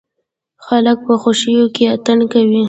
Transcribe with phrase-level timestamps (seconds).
[0.65, 2.59] خلک په خوښيو کې اتڼ کوي.